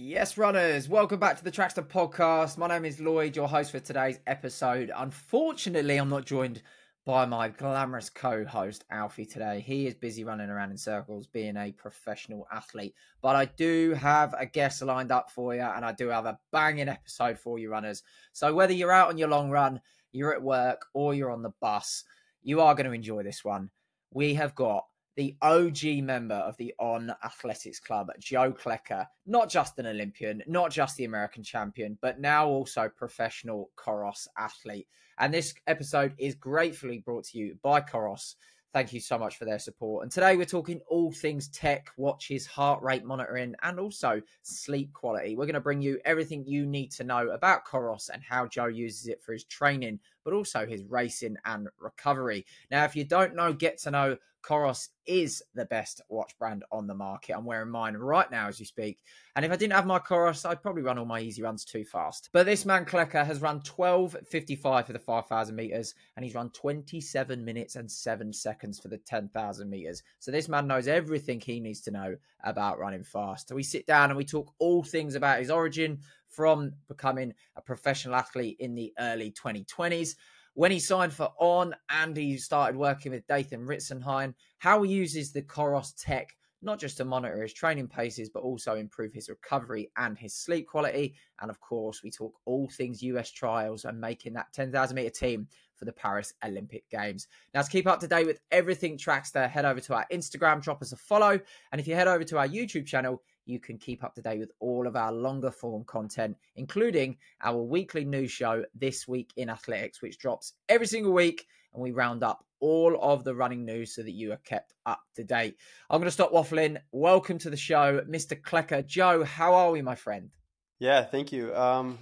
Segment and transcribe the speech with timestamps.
[0.00, 2.56] Yes, runners, welcome back to the Trackstaa podcast.
[2.56, 4.92] My name is Lloyd, your host for today's episode.
[4.94, 6.62] Unfortunately, I'm not joined
[7.04, 9.58] by my glamorous co host, Alfie, today.
[9.58, 12.94] He is busy running around in circles being a professional athlete.
[13.22, 16.38] But I do have a guest lined up for you, and I do have a
[16.52, 18.04] banging episode for you, runners.
[18.32, 19.80] So whether you're out on your long run,
[20.12, 22.04] you're at work, or you're on the bus,
[22.44, 23.68] you are going to enjoy this one.
[24.12, 24.84] We have got
[25.18, 30.70] the OG member of the On Athletics Club, Joe Klecker, not just an Olympian, not
[30.70, 34.86] just the American champion, but now also professional Coros athlete.
[35.18, 38.36] And this episode is gratefully brought to you by Coros.
[38.72, 40.04] Thank you so much for their support.
[40.04, 45.34] And today we're talking all things tech, watches, heart rate monitoring, and also sleep quality.
[45.34, 48.66] We're going to bring you everything you need to know about Coros and how Joe
[48.66, 52.46] uses it for his training, but also his racing and recovery.
[52.70, 54.16] Now, if you don't know, get to know
[54.48, 57.36] Coros is the best watch brand on the market.
[57.36, 59.02] I'm wearing mine right now as you speak.
[59.36, 61.84] And if I didn't have my Coros, I'd probably run all my easy runs too
[61.84, 62.30] fast.
[62.32, 67.44] But this man, Klecker, has run 12.55 for the 5,000 meters and he's run 27
[67.44, 70.02] minutes and 7 seconds for the 10,000 meters.
[70.18, 73.48] So this man knows everything he needs to know about running fast.
[73.48, 77.60] So we sit down and we talk all things about his origin from becoming a
[77.60, 80.14] professional athlete in the early 2020s
[80.58, 85.30] when he signed for On and he started working with Dathan Ritzenheim, how he uses
[85.30, 89.88] the Coros tech not just to monitor his training paces, but also improve his recovery
[89.96, 91.14] and his sleep quality.
[91.40, 95.46] And of course, we talk all things US trials and making that 10,000 meter team
[95.76, 97.28] for the Paris Olympic Games.
[97.54, 100.82] Now, to keep up to date with everything Trackstaa, head over to our Instagram, drop
[100.82, 101.38] us a follow.
[101.70, 104.38] And if you head over to our YouTube channel, you can keep up to date
[104.38, 109.48] with all of our longer form content, including our weekly news show, This Week in
[109.48, 111.46] Athletics, which drops every single week.
[111.72, 115.00] And we round up all of the running news so that you are kept up
[115.16, 115.56] to date.
[115.88, 116.78] I'm going to stop waffling.
[116.92, 118.40] Welcome to the show, Mr.
[118.40, 118.84] Klecker.
[118.86, 120.30] Joe, how are we, my friend?
[120.78, 121.54] Yeah, thank you.
[121.54, 121.98] Um,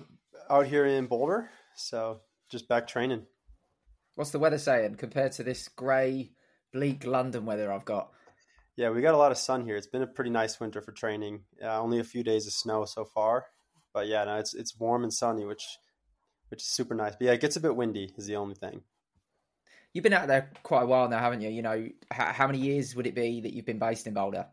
[0.51, 3.27] out here in Boulder, so just back training.
[4.15, 6.33] What's the weather saying compared to this grey,
[6.73, 8.11] bleak London weather I've got?
[8.77, 9.77] Yeah, we got a lot of sun here.
[9.77, 11.45] It's been a pretty nice winter for training.
[11.63, 13.47] Uh, only a few days of snow so far,
[13.95, 15.79] but yeah, no, it's it's warm and sunny, which
[16.51, 17.17] which is super nice.
[17.17, 18.83] But yeah, it gets a bit windy is the only thing.
[19.93, 21.49] You've been out there quite a while now, haven't you?
[21.49, 24.47] You know, how, how many years would it be that you've been based in Boulder?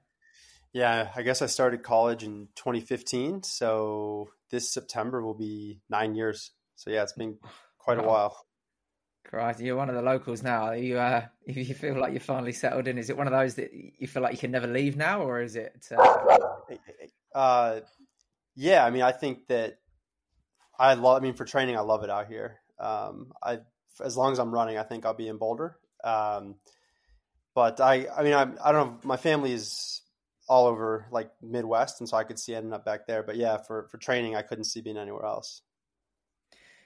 [0.71, 6.51] Yeah, I guess I started college in 2015, so this September will be nine years.
[6.75, 7.37] So yeah, it's been
[7.77, 8.37] quite a while.
[9.25, 10.65] Christ, you're one of the locals now.
[10.65, 13.33] Are you, uh, if you feel like you're finally settled in, is it one of
[13.33, 15.87] those that you feel like you can never leave now, or is it?
[15.95, 16.37] Uh...
[17.33, 17.79] Uh,
[18.55, 19.79] yeah, I mean, I think that
[20.77, 21.21] I love.
[21.21, 22.59] I mean, for training, I love it out here.
[22.79, 23.59] Um, I
[24.03, 25.77] as long as I'm running, I think I'll be in Boulder.
[26.03, 26.55] Um,
[27.55, 28.99] but I, I mean, I, I don't know.
[29.03, 30.01] My family is
[30.47, 33.23] all over like Midwest, and so I could see ending up back there.
[33.23, 35.61] But yeah, for for training, I couldn't see being anywhere else.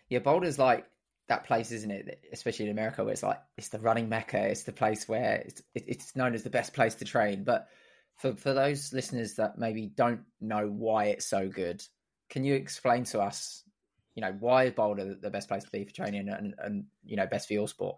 [0.09, 0.85] Yeah, Boulder's like
[1.27, 2.23] that place, isn't it?
[2.31, 4.47] Especially in America, where it's like it's the running mecca.
[4.47, 7.43] It's the place where it's it's known as the best place to train.
[7.43, 7.67] But
[8.15, 11.83] for for those listeners that maybe don't know why it's so good,
[12.29, 13.63] can you explain to us,
[14.15, 17.17] you know, why is Boulder the best place to be for training and and you
[17.17, 17.97] know best for your sport?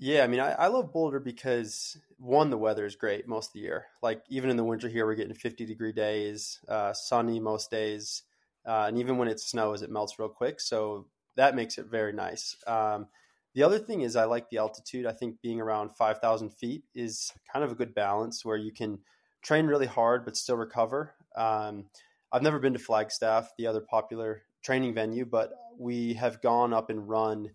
[0.00, 3.52] Yeah, I mean, I, I love Boulder because one, the weather is great most of
[3.54, 3.86] the year.
[4.00, 8.22] Like even in the winter here, we're getting fifty degree days, uh, sunny most days,
[8.66, 10.60] uh, and even when it snows, it melts real quick.
[10.60, 11.06] So
[11.38, 12.56] that makes it very nice.
[12.66, 13.06] Um,
[13.54, 15.06] the other thing is I like the altitude.
[15.06, 18.98] I think being around 5,000 feet is kind of a good balance where you can
[19.40, 21.14] train really hard but still recover.
[21.36, 21.86] Um,
[22.32, 26.90] I've never been to Flagstaff, the other popular training venue, but we have gone up
[26.90, 27.50] and run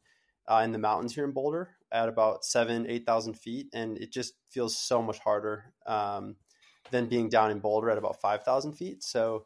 [0.49, 4.33] uh, in the mountains here in Boulder at about seven, 8,000 feet, and it just
[4.49, 6.37] feels so much harder um,
[6.89, 9.03] than being down in Boulder at about 5,000 feet.
[9.03, 9.45] So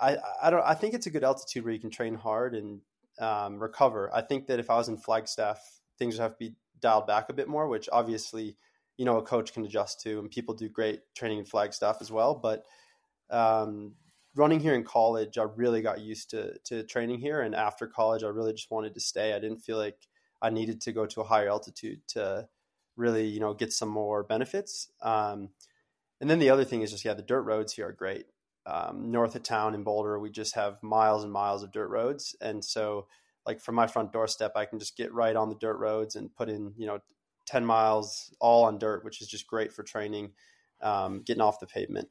[0.00, 2.80] I, I don't, I think it's a good altitude where you can train hard and
[3.18, 4.10] um, recover.
[4.14, 5.60] I think that if I was in Flagstaff,
[5.98, 8.56] things would have to be dialed back a bit more, which obviously,
[8.96, 12.10] you know, a coach can adjust to, and people do great training in Flagstaff as
[12.10, 12.34] well.
[12.34, 12.64] But
[13.30, 13.94] um,
[14.34, 18.22] running here in college, I really got used to to training here, and after college,
[18.22, 19.32] I really just wanted to stay.
[19.32, 19.98] I didn't feel like
[20.40, 22.48] I needed to go to a higher altitude to
[22.96, 24.90] really, you know, get some more benefits.
[25.00, 25.50] Um,
[26.20, 28.26] and then the other thing is just yeah, the dirt roads here are great
[28.66, 32.36] um, north of town in Boulder, we just have miles and miles of dirt roads.
[32.40, 33.06] And so,
[33.46, 36.34] like from my front doorstep, I can just get right on the dirt roads and
[36.34, 37.00] put in, you know,
[37.46, 40.30] 10 miles all on dirt, which is just great for training,
[40.80, 42.08] um, getting off the pavement.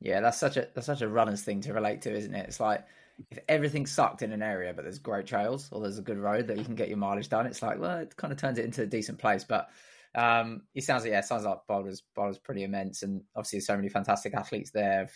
[0.00, 2.46] Yeah, that's such a that's such a runner's thing to relate to, isn't it?
[2.46, 2.84] It's like
[3.30, 6.48] if everything sucked in an area, but there's great trails or there's a good road
[6.48, 8.64] that you can get your mileage done, it's like well, it kind of turns it
[8.66, 9.44] into a decent place.
[9.44, 9.70] But
[10.14, 13.88] um, it sounds like yeah, sounds like Boulder's Boulder's pretty immense, and obviously so many
[13.88, 15.08] fantastic athletes there.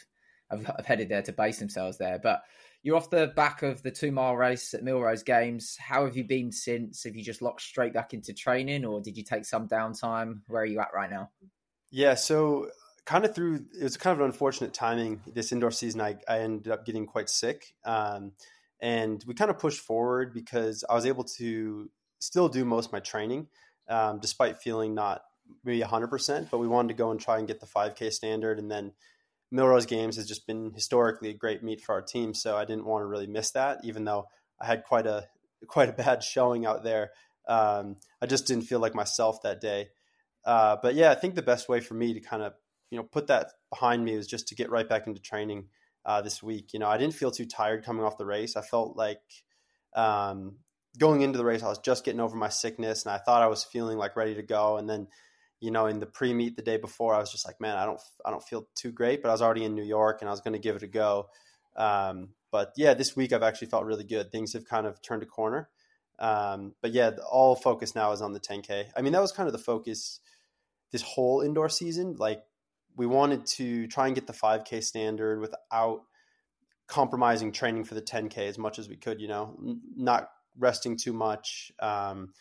[0.51, 2.19] have, have headed there to base themselves there.
[2.23, 2.43] But
[2.83, 5.77] you're off the back of the two mile race at Millrose Games.
[5.79, 7.05] How have you been since?
[7.05, 10.41] Have you just locked straight back into training, or did you take some downtime?
[10.47, 11.31] Where are you at right now?
[11.91, 12.69] Yeah, so
[13.05, 15.21] kind of through it was kind of an unfortunate timing.
[15.27, 18.33] This indoor season, I, I ended up getting quite sick, um,
[18.81, 21.91] and we kind of pushed forward because I was able to
[22.21, 23.49] still do most of my training,
[23.89, 25.23] um, despite feeling not
[25.65, 26.51] maybe 100%.
[26.51, 28.93] But we wanted to go and try and get the 5K standard, and then
[29.53, 32.85] Millrose Games has just been historically a great meet for our team, so I didn't
[32.85, 34.27] want to really miss that, even though
[34.61, 35.27] I had quite a
[35.67, 37.11] quite a bad showing out there.
[37.49, 39.89] Um, I just didn't feel like myself that day.
[40.45, 42.53] Uh, but yeah, I think the best way for me to kind of
[42.91, 45.69] you know put that behind me was just to get right back into training
[46.05, 46.73] uh, this week.
[46.73, 48.57] You know, I didn't feel too tired coming off the race.
[48.57, 49.23] I felt like
[49.95, 50.57] um,
[50.97, 53.49] going into the race, I was just getting over my sickness, and I thought I
[53.49, 55.09] was feeling like ready to go, and then
[55.61, 57.85] you know, in the pre meet the day before, I was just like, man, I
[57.85, 60.33] don't, I don't feel too great, but I was already in New York and I
[60.33, 61.29] was going to give it a go.
[61.77, 64.31] Um, but yeah, this week I've actually felt really good.
[64.31, 65.69] Things have kind of turned a corner.
[66.19, 68.87] Um, but yeah, all focus now is on the 10K.
[68.97, 70.21] I mean, that was kind of the focus
[70.93, 72.17] this whole indoor season.
[72.19, 72.43] Like,
[72.97, 76.03] we wanted to try and get the 5K standard without
[76.89, 79.57] compromising training for the 10K as much as we could, you know,
[79.97, 81.73] not resting too much.
[81.81, 82.33] Um,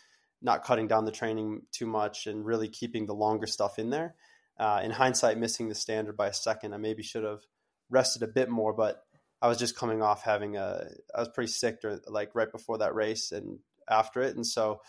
[0.42, 4.16] not cutting down the training too much and really keeping the longer stuff in there.
[4.60, 7.42] Uh, in hindsight, missing the standard by a second, I maybe should have
[7.90, 9.04] rested a bit more, but
[9.42, 12.80] I was just coming off having a, I was pretty sick, during, like right before
[12.80, 13.60] that race and
[13.90, 14.36] after it.
[14.36, 14.82] And so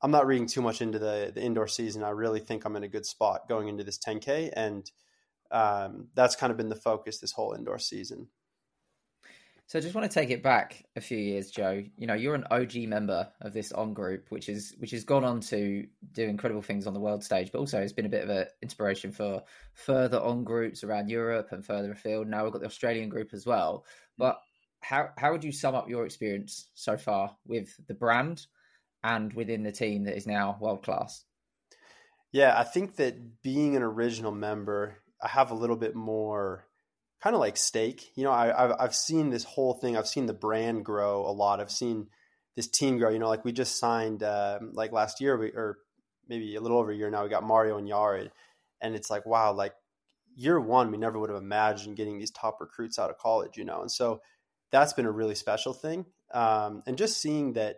[0.00, 2.04] I'm not reading too much into the, the indoor season.
[2.04, 4.50] I really think I'm in a good spot going into this 10K.
[4.54, 4.90] And
[5.50, 8.28] um, that's kind of been the focus this whole indoor season.
[9.70, 11.84] So I just want to take it back a few years, Joe.
[11.96, 15.22] You know, you're an OG member of this on group, which is which has gone
[15.22, 18.24] on to do incredible things on the world stage, but also has been a bit
[18.24, 19.44] of an inspiration for
[19.74, 22.26] further on groups around Europe and further afield.
[22.26, 23.84] Now we've got the Australian group as well.
[24.18, 24.40] But
[24.80, 28.48] how how would you sum up your experience so far with the brand
[29.04, 31.22] and within the team that is now world class?
[32.32, 36.66] Yeah, I think that being an original member, I have a little bit more
[37.22, 38.10] kind of like stake.
[38.14, 39.96] You know, I, have I've seen this whole thing.
[39.96, 41.60] I've seen the brand grow a lot.
[41.60, 42.08] I've seen
[42.56, 43.10] this team grow.
[43.10, 45.78] You know, like we just signed uh, like last year, we, or
[46.28, 47.22] maybe a little over a year now.
[47.22, 48.30] We got Mario and Yared,
[48.80, 49.74] and it's like wow, like
[50.34, 53.56] year one, we never would have imagined getting these top recruits out of college.
[53.56, 54.20] You know, and so
[54.70, 56.06] that's been a really special thing.
[56.32, 57.76] Um, and just seeing that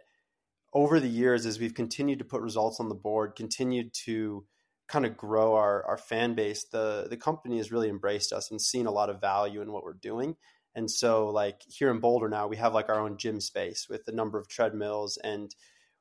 [0.75, 4.47] over the years, as we've continued to put results on the board, continued to
[4.93, 8.61] kind of grow our, our fan base, the the company has really embraced us and
[8.61, 10.37] seen a lot of value in what we're doing.
[10.75, 11.35] And so mm-hmm.
[11.35, 14.39] like here in Boulder now, we have like our own gym space with a number
[14.39, 15.55] of treadmills and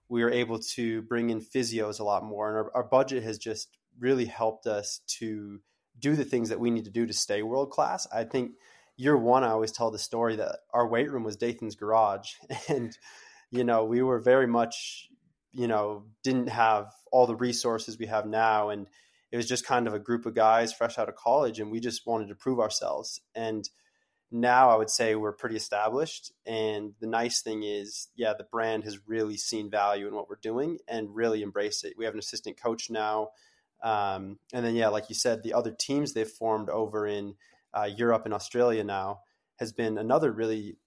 [0.10, 2.50] we are able to bring in physios a lot more.
[2.50, 5.62] And our, our budget has just really helped us to
[5.98, 8.08] do the things that we need to do to stay world class.
[8.14, 8.52] I think
[8.98, 12.34] year one, I always tell the story that our weight room was Dathan's garage.
[12.68, 12.98] And,
[13.52, 15.08] you know, we were very much
[15.54, 18.70] you know, didn't have all the resources we have now.
[18.70, 18.88] And
[19.32, 21.80] it was just kind of a group of guys fresh out of college and we
[21.80, 23.22] just wanted to prove ourselves.
[23.36, 23.70] And
[24.32, 26.32] now I would say we're pretty established.
[26.46, 30.38] And the nice thing is, yeah, the brand has really seen value in what we're
[30.42, 31.96] doing and really embraced it.
[31.98, 33.30] We have an assistant coach now.
[33.84, 37.36] Um, and then, yeah, like you said, the other teams they've formed over in
[37.74, 39.22] uh, Europe and Australia now
[39.58, 40.78] has been another really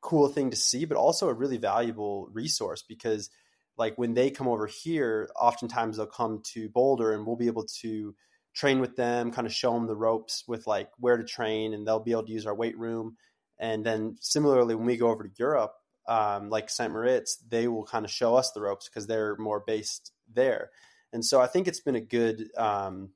[0.00, 3.28] cool thing to see, but also a really valuable resource because–
[3.76, 7.66] like when they come over here, oftentimes they'll come to Boulder and we'll be able
[7.80, 8.14] to
[8.54, 11.86] train with them, kind of show them the ropes with like where to train, and
[11.86, 13.16] they'll be able to use our weight room.
[13.58, 15.72] And then similarly, when we go over to Europe,
[16.08, 16.92] um, like St.
[16.92, 20.70] Moritz, they will kind of show us the ropes because they're more based there.
[21.12, 23.10] And so I think it's been a good um,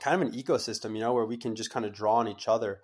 [0.00, 2.48] kind of an ecosystem, you know, where we can just kind of draw on each
[2.48, 2.80] other.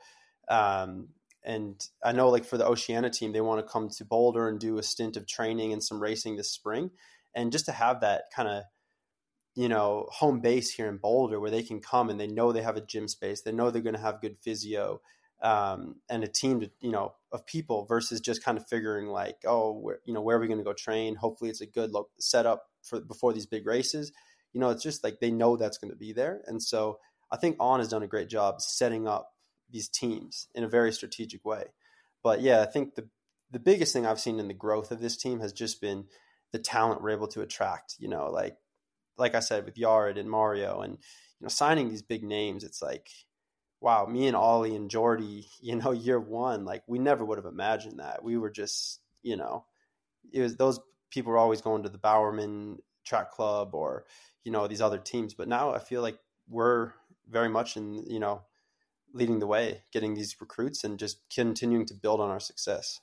[0.48, 1.08] Um,
[1.46, 4.58] and I know like for the Oceania team, they want to come to Boulder and
[4.58, 6.90] do a stint of training and some racing this spring.
[7.34, 8.64] And just to have that kind of,
[9.54, 12.62] you know, home base here in Boulder where they can come and they know they
[12.62, 15.00] have a gym space, they know they're going to have good physio
[15.40, 19.36] um, and a team to, you know, of people versus just kind of figuring like,
[19.46, 21.14] oh, where, you know, where are we going to go train?
[21.14, 24.12] Hopefully it's a good lo- setup for before these big races.
[24.52, 26.40] You know, it's just like they know that's going to be there.
[26.46, 26.98] And so
[27.30, 29.35] I think On has done a great job setting up
[29.70, 31.64] these teams in a very strategic way.
[32.22, 33.08] But yeah, I think the
[33.50, 36.06] the biggest thing I've seen in the growth of this team has just been
[36.52, 37.96] the talent we're able to attract.
[37.98, 38.56] You know, like
[39.18, 42.64] like I said with Yared and Mario, and you know, signing these big names.
[42.64, 43.08] It's like,
[43.80, 45.46] wow, me and Ollie and Geordie.
[45.60, 48.22] You know, year one, like we never would have imagined that.
[48.22, 49.64] We were just, you know,
[50.32, 50.80] it was those
[51.10, 54.04] people were always going to the Bowerman Track Club or
[54.44, 55.34] you know these other teams.
[55.34, 56.18] But now I feel like
[56.48, 56.92] we're
[57.28, 58.42] very much in you know
[59.16, 63.00] leading the way, getting these recruits and just continuing to build on our success.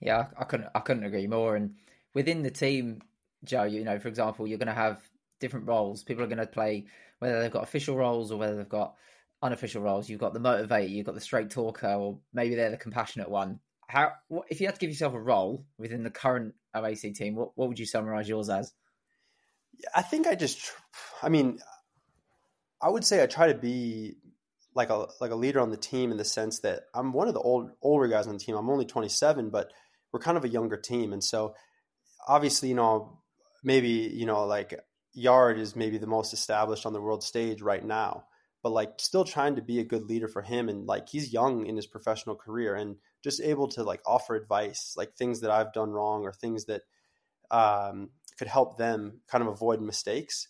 [0.00, 1.56] Yeah, I couldn't I couldn't agree more.
[1.56, 1.74] And
[2.14, 3.00] within the team,
[3.44, 5.00] Joe, you know, for example, you're going to have
[5.40, 6.04] different roles.
[6.04, 6.86] People are going to play
[7.18, 8.94] whether they've got official roles or whether they've got
[9.42, 10.08] unofficial roles.
[10.08, 13.60] You've got the motivator, you've got the straight talker, or maybe they're the compassionate one.
[13.88, 17.34] How what, if you had to give yourself a role within the current OAC team?
[17.34, 18.72] What what would you summarize yours as?
[19.94, 20.72] I think I just,
[21.22, 21.60] I mean,
[22.80, 24.16] I would say I try to be
[24.76, 27.34] like a like a leader on the team in the sense that I'm one of
[27.34, 28.54] the old older guys on the team.
[28.54, 29.72] I'm only 27, but
[30.12, 31.54] we're kind of a younger team, and so
[32.28, 33.18] obviously, you know,
[33.64, 34.78] maybe you know, like
[35.16, 38.24] Yared is maybe the most established on the world stage right now,
[38.62, 41.64] but like still trying to be a good leader for him, and like he's young
[41.64, 45.72] in his professional career, and just able to like offer advice, like things that I've
[45.72, 46.82] done wrong or things that
[47.50, 50.48] um, could help them kind of avoid mistakes.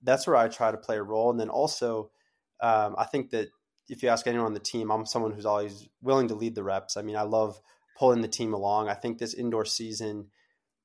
[0.00, 2.12] That's where I try to play a role, and then also.
[2.60, 3.48] Um, I think that
[3.88, 6.62] if you ask anyone on the team, I'm someone who's always willing to lead the
[6.62, 6.96] reps.
[6.96, 7.60] I mean, I love
[7.98, 8.88] pulling the team along.
[8.88, 10.28] I think this indoor season,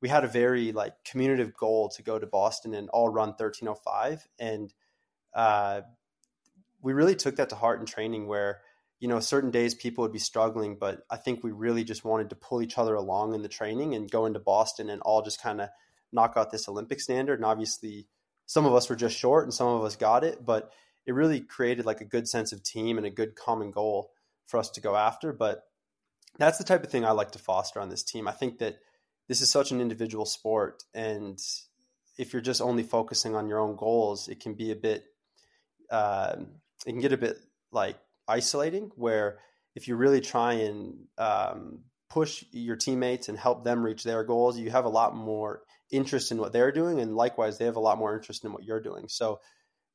[0.02, 4.28] we had a very like communicative goal to go to Boston and all run 1305,
[4.40, 4.74] and
[5.34, 5.82] uh,
[6.82, 8.28] we really took that to heart in training.
[8.28, 8.60] Where
[9.00, 12.30] you know certain days people would be struggling, but I think we really just wanted
[12.30, 15.42] to pull each other along in the training and go into Boston and all just
[15.42, 15.70] kind of
[16.12, 17.40] knock out this Olympic standard.
[17.40, 18.08] And obviously,
[18.46, 20.72] some of us were just short, and some of us got it, but
[21.10, 24.12] it really created like a good sense of team and a good common goal
[24.46, 25.34] for us to go after.
[25.34, 25.64] But
[26.38, 28.28] that's the type of thing I like to foster on this team.
[28.28, 28.78] I think that
[29.28, 31.40] this is such an individual sport, and
[32.20, 35.04] if you're just only focusing on your own goals, it can be a bit,
[35.90, 36.36] uh,
[36.86, 37.38] it can get a bit
[37.72, 37.98] like
[38.28, 38.92] isolating.
[38.96, 39.40] Where
[39.74, 44.60] if you really try and um, push your teammates and help them reach their goals,
[44.60, 47.80] you have a lot more interest in what they're doing, and likewise, they have a
[47.80, 49.08] lot more interest in what you're doing.
[49.08, 49.40] So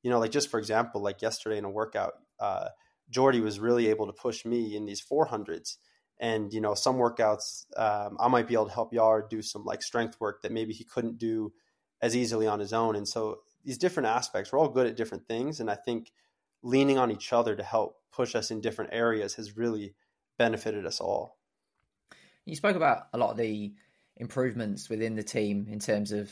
[0.04, 2.68] you know, like just for example, like yesterday in a workout, uh,
[3.08, 5.78] Geordie was really able to push me in these 400s.
[6.20, 9.64] And, you know, some workouts, um, I might be able to help Yared do some
[9.64, 11.52] like strength work that maybe he couldn't do
[12.02, 12.96] as easily on his own.
[12.96, 15.58] And so these different aspects, we're all good at different things.
[15.58, 16.12] And I think
[16.62, 19.94] leaning on each other to help push us in different areas has really
[20.36, 21.38] benefited us all.
[22.44, 23.72] You spoke about a lot of the
[24.18, 26.30] improvements within the team in terms of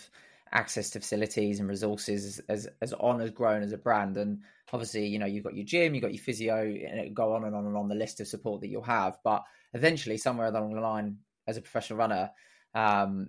[0.52, 4.16] access to facilities and resources as as on has grown as a brand.
[4.16, 4.40] And
[4.72, 7.44] obviously you know you've got your gym you've got your physio and it go on
[7.44, 9.18] and on and on the list of support that you'll have.
[9.24, 9.42] But
[9.74, 12.30] eventually somewhere along the line as a professional runner
[12.74, 13.28] um,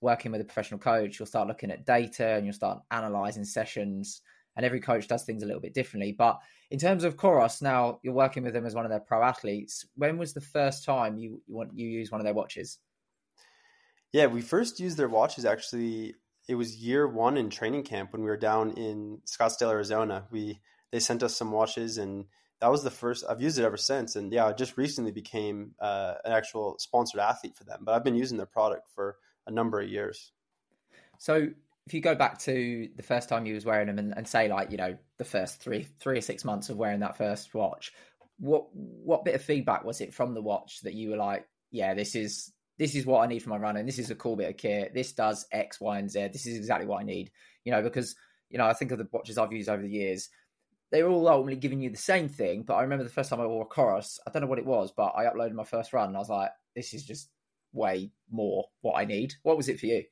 [0.00, 4.22] working with a professional coach you'll start looking at data and you'll start analyzing sessions.
[4.56, 6.12] And every coach does things a little bit differently.
[6.12, 6.38] But
[6.70, 9.84] in terms of Coros now you're working with them as one of their pro athletes.
[9.96, 12.78] When was the first time you you, want, you used one of their watches?
[14.12, 16.14] Yeah, we first used their watches actually
[16.50, 20.26] it was year one in training camp when we were down in Scottsdale, Arizona.
[20.32, 20.58] We
[20.90, 22.24] they sent us some watches, and
[22.60, 23.24] that was the first.
[23.28, 27.20] I've used it ever since, and yeah, I just recently became uh, an actual sponsored
[27.20, 27.82] athlete for them.
[27.84, 29.16] But I've been using their product for
[29.46, 30.32] a number of years.
[31.18, 31.50] So
[31.86, 34.48] if you go back to the first time you was wearing them, and, and say
[34.48, 37.92] like you know the first three three or six months of wearing that first watch,
[38.40, 41.94] what what bit of feedback was it from the watch that you were like, yeah,
[41.94, 43.84] this is this is what I need for my running.
[43.84, 44.94] This is a cool bit of kit.
[44.94, 46.28] This does X, Y, and Z.
[46.32, 47.30] This is exactly what I need.
[47.62, 48.16] You know, because
[48.48, 50.30] you know, I think of the watches I've used over the years.
[50.90, 53.38] They were all ultimately giving you the same thing, but I remember the first time
[53.38, 54.18] I wore a Coros.
[54.26, 56.30] I don't know what it was, but I uploaded my first run, and I was
[56.30, 57.28] like, "This is just
[57.74, 60.04] way more what I need." What was it for you?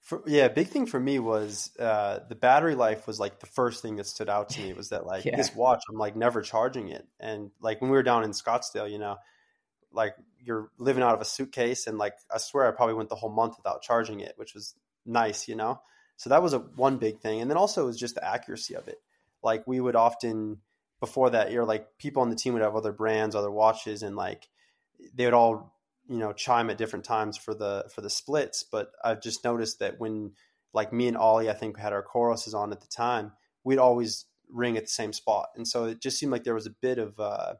[0.00, 3.82] For, yeah, big thing for me was uh, the battery life was like the first
[3.82, 5.36] thing that stood out to me was that like yeah.
[5.36, 8.90] this watch, I'm like never charging it, and like when we were down in Scottsdale,
[8.90, 9.16] you know,
[9.92, 13.16] like you're living out of a suitcase and like I swear I probably went the
[13.16, 15.80] whole month without charging it, which was nice, you know.
[16.16, 18.74] So that was a one big thing, and then also it was just the accuracy
[18.74, 18.98] of it.
[19.42, 20.58] Like we would often
[21.00, 24.16] before that year, like people on the team would have other brands, other watches, and
[24.16, 24.48] like
[25.14, 25.74] they would all
[26.08, 28.64] you know chime at different times for the for the splits.
[28.64, 30.32] But I've just noticed that when
[30.72, 33.32] like me and Ollie, I think had our Coroses on at the time,
[33.64, 36.66] we'd always ring at the same spot, and so it just seemed like there was
[36.66, 37.54] a bit of uh,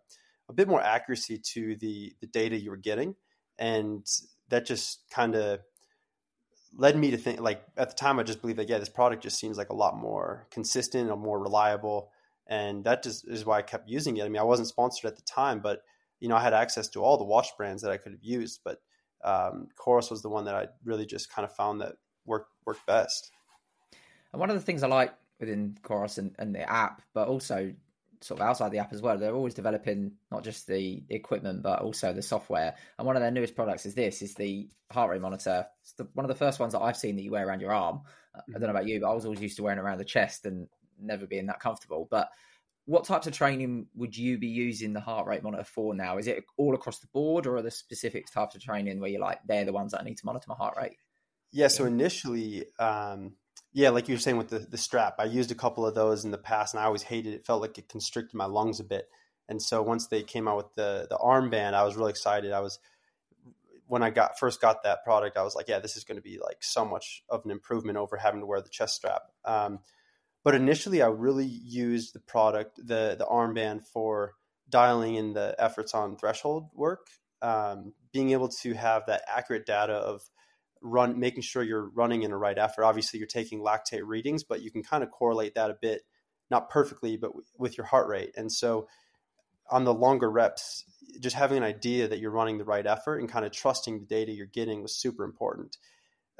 [0.49, 3.15] a bit more accuracy to the the data you were getting,
[3.59, 4.07] and
[4.49, 5.61] that just kind of
[6.77, 9.23] led me to think like at the time I just believed that yeah this product
[9.23, 12.11] just seems like a lot more consistent and more reliable
[12.47, 14.25] and that just is why I kept using it.
[14.25, 15.83] I mean I wasn't sponsored at the time but
[16.21, 18.61] you know I had access to all the watch brands that I could have used
[18.65, 18.81] but
[19.25, 22.87] um, Coros was the one that I really just kind of found that worked worked
[22.87, 23.33] best.
[24.33, 27.73] And one of the things I like within Coros and, and the app but also
[28.21, 29.19] sort of outside the app as well.
[29.19, 32.75] They're always developing not just the equipment but also the software.
[32.99, 35.67] And one of their newest products is this: is the heart rate monitor.
[35.83, 37.73] It's the, one of the first ones that I've seen that you wear around your
[37.73, 38.03] arm.
[38.35, 40.47] I don't know about you, but I was always used to wearing around the chest
[40.47, 40.69] and
[41.01, 42.07] never being that comfortable.
[42.11, 42.29] But
[42.85, 46.19] what types of training would you be using the heart rate monitor for now?
[46.19, 49.21] Is it all across the board, or are there specific types of training where you're
[49.21, 50.97] like, they're the ones that I need to monitor my heart rate?
[51.53, 51.69] Yeah.
[51.69, 53.33] So initially, um,
[53.73, 56.25] yeah, like you were saying with the the strap, I used a couple of those
[56.25, 57.37] in the past, and I always hated it.
[57.37, 59.09] it felt like it constricted my lungs a bit.
[59.49, 62.53] And so once they came out with the the armband, I was really excited.
[62.53, 62.79] I was
[63.87, 66.23] when I got first got that product, I was like, yeah, this is going to
[66.23, 69.23] be like so much of an improvement over having to wear the chest strap.
[69.45, 69.81] Um,
[70.45, 74.35] but initially, I really used the product, the the armband, for
[74.69, 77.09] dialing in the efforts on threshold work,
[77.43, 80.23] um, being able to have that accurate data of
[80.83, 82.85] run, making sure you're running in a right effort.
[82.85, 86.03] Obviously, you're taking lactate readings, but you can kind of correlate that a bit,
[86.51, 88.33] not perfectly, but w- with your heart rate.
[88.37, 88.89] And so,
[89.71, 90.85] on the longer reps,
[91.21, 94.07] just having an idea that you're running the right effort and kind of trusting the
[94.07, 95.77] data you're getting was super important.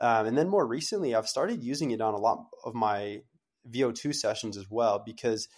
[0.01, 3.23] Um, and then more recently, I've started using it on a lot of my
[3.71, 5.49] VO2 sessions as well because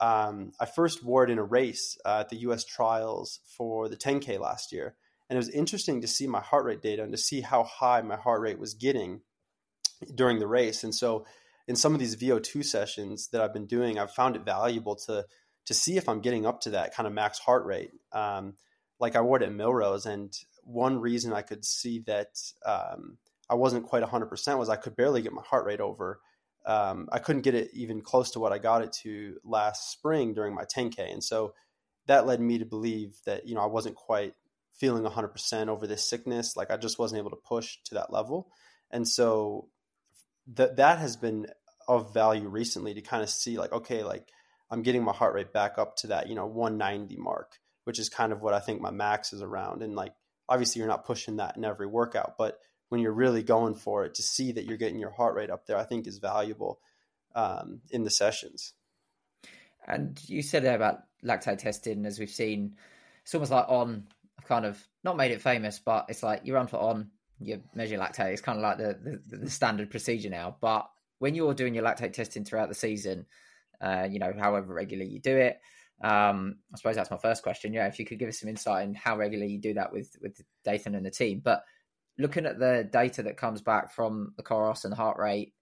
[0.00, 3.96] um, I first wore it in a race uh, at the US trials for the
[3.96, 4.94] 10K last year.
[5.28, 8.00] And it was interesting to see my heart rate data and to see how high
[8.02, 9.20] my heart rate was getting
[10.14, 10.84] during the race.
[10.84, 11.26] And so,
[11.66, 15.26] in some of these VO2 sessions that I've been doing, I've found it valuable to
[15.66, 17.90] to see if I'm getting up to that kind of max heart rate.
[18.12, 18.54] Um,
[18.98, 20.32] like I wore it at Millrose, and
[20.64, 23.18] one reason I could see that um,
[23.50, 26.20] I wasn't quite 100% was I could barely get my heart rate over
[26.68, 30.34] um, I couldn't get it even close to what I got it to last spring
[30.34, 31.12] during my 10K.
[31.12, 31.54] And so
[32.06, 34.34] that led me to believe that, you know, I wasn't quite
[34.78, 36.56] feeling 100% over this sickness.
[36.56, 38.48] Like I just wasn't able to push to that level.
[38.90, 39.68] And so
[40.54, 41.46] that that has been
[41.86, 44.28] of value recently to kind of see like, okay, like
[44.70, 48.08] I'm getting my heart rate back up to that, you know, 190 mark, which is
[48.08, 49.82] kind of what I think my max is around.
[49.82, 50.12] And like,
[50.48, 52.58] obviously you're not pushing that in every workout, but
[52.88, 55.66] when you're really going for it to see that you're getting your heart rate up
[55.66, 56.80] there, I think is valuable
[57.34, 58.72] um, in the sessions.
[59.86, 62.76] And you said about lactate testing, as we've seen,
[63.22, 64.06] it's almost like on.
[64.38, 67.62] I've kind of not made it famous, but it's like you run for on, you
[67.74, 68.32] measure lactate.
[68.32, 70.56] It's kind of like the, the, the standard procedure now.
[70.60, 73.26] But when you're doing your lactate testing throughout the season,
[73.80, 75.60] uh, you know, however regularly you do it,
[76.02, 77.72] um, I suppose that's my first question.
[77.72, 80.14] Yeah, if you could give us some insight in how regularly you do that with
[80.22, 81.64] with Dathan and the team, but
[82.18, 85.54] looking at the data that comes back from the COROS and heart rate,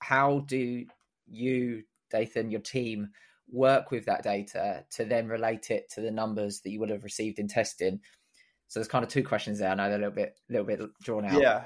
[0.00, 0.84] how do
[1.26, 3.08] you, Dathan, your team
[3.50, 7.04] work with that data to then relate it to the numbers that you would have
[7.04, 8.00] received in testing?
[8.72, 9.70] So there's kind of two questions there.
[9.70, 11.40] I know they're a little bit, little bit drawn out.
[11.40, 11.64] Yeah,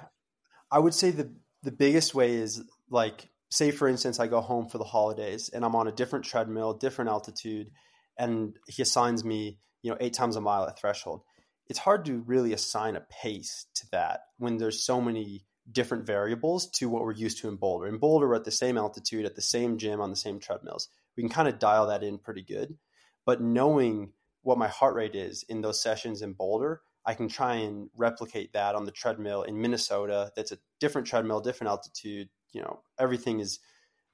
[0.70, 4.68] I would say the the biggest way is like, say for instance, I go home
[4.68, 7.70] for the holidays and I'm on a different treadmill, different altitude,
[8.18, 11.22] and he assigns me, you know, eight times a mile at threshold
[11.68, 16.70] it's hard to really assign a pace to that when there's so many different variables
[16.70, 17.88] to what we're used to in Boulder.
[17.88, 20.88] In Boulder, we're at the same altitude, at the same gym, on the same treadmills.
[21.16, 22.76] We can kind of dial that in pretty good.
[23.24, 27.56] But knowing what my heart rate is in those sessions in Boulder, I can try
[27.56, 30.32] and replicate that on the treadmill in Minnesota.
[30.34, 32.28] That's a different treadmill, different altitude.
[32.52, 33.60] You know, everything is,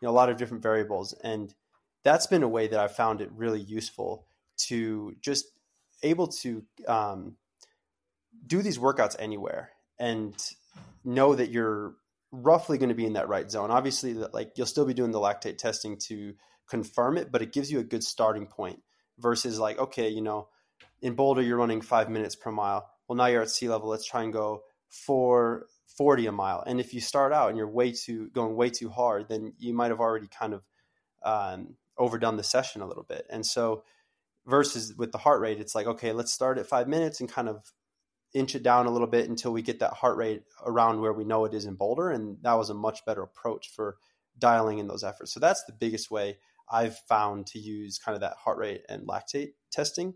[0.01, 1.15] you know, a lot of different variables.
[1.25, 1.55] And
[2.05, 4.27] that's been a way that I've found it really useful
[4.69, 5.47] to just
[6.03, 7.37] able to um,
[8.47, 10.35] do these workouts anywhere and
[11.05, 11.95] know that you're
[12.31, 13.71] roughly going to be in that right zone.
[13.71, 16.35] Obviously, that like you'll still be doing the lactate testing to
[16.69, 18.81] confirm it, but it gives you a good starting point
[19.19, 20.49] versus like, okay, you know,
[21.03, 22.89] in Boulder you're running five minutes per mile.
[23.07, 23.89] Well, now you're at sea level.
[23.89, 26.63] Let's try and go for 40 a mile.
[26.67, 29.75] And if you start out and you're way too going way too hard, then you
[29.75, 30.63] might have already kind of
[31.25, 33.27] um, overdone the session a little bit.
[33.29, 33.83] And so
[34.47, 37.49] versus with the heart rate, it's like, okay, let's start at five minutes and kind
[37.49, 37.73] of
[38.35, 41.25] inch it down a little bit until we get that heart rate around where we
[41.25, 42.11] know it is in Boulder.
[42.11, 43.99] And that was a much better approach for
[44.39, 45.33] dialing in those efforts.
[45.33, 46.39] So that's the biggest way
[46.71, 50.15] I've found to use kind of that heart rate and lactate testing.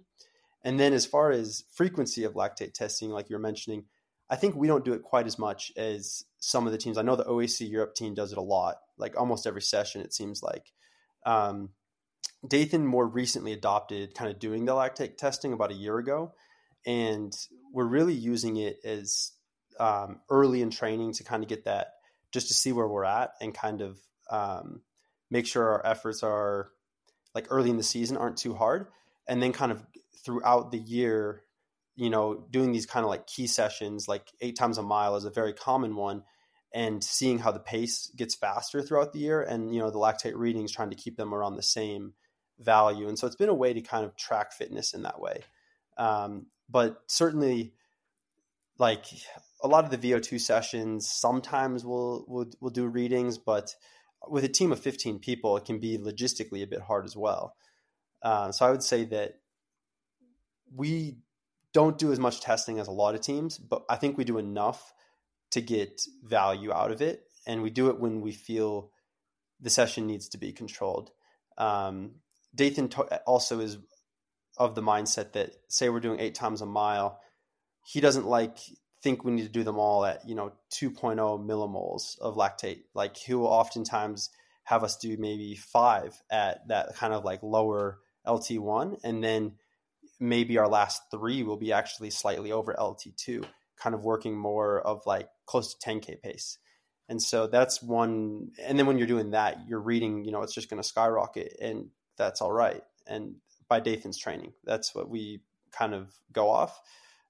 [0.67, 3.85] And then as far as frequency of lactate testing, like you're mentioning,
[4.29, 6.99] I think we don't do it quite as much as some of the teams.
[6.99, 10.13] I know the OAC Europe team does it a lot, like almost every session, it
[10.13, 10.73] seems like.
[11.25, 11.69] Um,
[12.47, 16.33] Dathan more recently adopted kind of doing the lactate testing about a year ago
[16.85, 17.33] and
[17.73, 19.33] we're really using it as
[19.79, 21.93] um, early in training to kind of get that
[22.33, 23.99] just to see where we're at and kind of
[24.31, 24.81] um,
[25.31, 26.71] make sure our efforts are
[27.37, 28.89] like early in the season aren't too hard
[29.29, 29.85] and then kind of
[30.25, 31.43] throughout the year
[31.95, 35.25] you know doing these kind of like key sessions like eight times a mile is
[35.25, 36.23] a very common one
[36.75, 40.37] and seeing how the pace gets faster throughout the year and you know the lactate
[40.37, 42.13] readings trying to keep them around the same
[42.59, 45.43] value and so it's been a way to kind of track fitness in that way
[45.99, 47.73] um, but certainly
[48.79, 49.05] like
[49.63, 53.75] a lot of the VO2 sessions sometimes we'll, we'll we'll do readings, but
[54.29, 57.55] with a team of 15 people, it can be logistically a bit hard as well.
[58.23, 59.35] Uh, so I would say that
[60.75, 61.19] we
[61.73, 64.39] don't do as much testing as a lot of teams, but I think we do
[64.39, 64.93] enough
[65.51, 67.25] to get value out of it.
[67.47, 68.91] And we do it when we feel
[69.61, 71.11] the session needs to be controlled.
[71.59, 72.17] Um,
[72.55, 72.91] Dathan
[73.27, 73.79] also is
[74.57, 77.21] of the mindset that, say, we're doing eight times a mile,
[77.85, 78.59] he doesn't like
[79.03, 82.83] think we need to do them all at you know 2.0 millimoles of lactate.
[82.95, 84.31] Like he will oftentimes
[84.65, 89.53] have us do maybe five at that kind of like lower LT1, and then
[90.19, 93.45] maybe our last three will be actually slightly over LT2,
[93.77, 96.59] kind of working more of like close to 10k pace.
[97.09, 98.51] And so that's one.
[98.63, 101.57] And then when you're doing that, you're reading, you know, it's just going to skyrocket,
[101.61, 102.83] and that's all right.
[103.07, 103.37] And
[103.69, 106.81] by Dathan's training, that's what we kind of go off,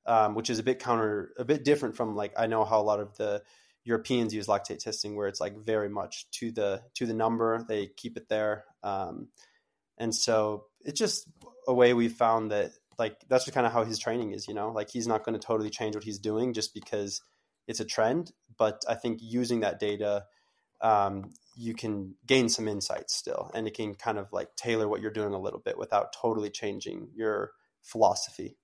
[0.07, 2.83] um, which is a bit counter, a bit different from like I know how a
[2.83, 3.42] lot of the
[3.85, 7.64] Europeans use lactate testing, where it's like very much to the to the number.
[7.68, 9.29] They keep it there, um,
[9.98, 11.28] and so it's just
[11.66, 14.48] a way we found that like that's just kind of how his training is.
[14.48, 17.20] You know, like he's not going to totally change what he's doing just because
[17.66, 18.32] it's a trend.
[18.59, 20.24] But I think using that data,
[20.80, 25.00] um, you can gain some insights still, and it can kind of like tailor what
[25.00, 28.56] you're doing a little bit without totally changing your philosophy.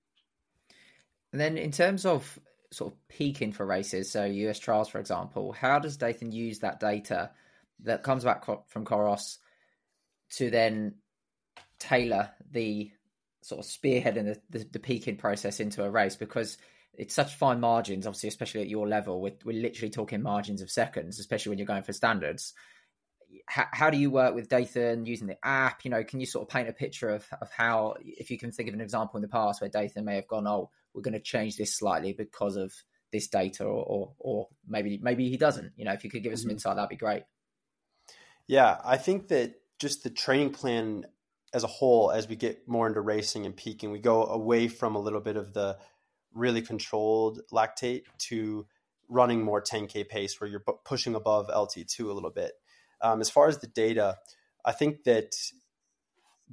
[1.31, 2.39] And then in terms of
[2.71, 6.79] sort of peaking for races, so US trials, for example, how does Dathan use that
[6.79, 7.31] data
[7.81, 9.37] that comes back from Coros
[10.31, 10.95] to then
[11.83, 12.91] tailor the
[13.41, 16.15] sort of spearheading the, the, the peaking process into a race?
[16.15, 16.57] Because
[16.93, 19.21] it's such fine margins, obviously, especially at your level.
[19.21, 22.53] We're, we're literally talking margins of seconds, especially when you're going for standards.
[23.47, 25.83] How, how, do you work with Dathan using the app?
[25.83, 28.51] You know, can you sort of paint a picture of, of how, if you can
[28.51, 31.13] think of an example in the past where Dathan may have gone, oh, we're going
[31.13, 32.71] to change this slightly because of
[33.11, 35.71] this data, or, or, or maybe maybe he doesn't.
[35.77, 36.55] You know, if you could give us some mm-hmm.
[36.55, 37.23] insight, that'd be great.
[38.47, 41.05] Yeah, I think that just the training plan
[41.53, 44.95] as a whole, as we get more into racing and peaking, we go away from
[44.95, 45.77] a little bit of the
[46.33, 48.65] really controlled lactate to
[49.07, 52.53] running more 10k pace where you're pushing above LT2 a little bit.
[53.01, 54.17] Um, as far as the data,
[54.65, 55.35] I think that